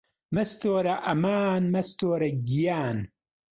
[0.35, 2.97] مەستوورە ئەمان مەستوورە گیان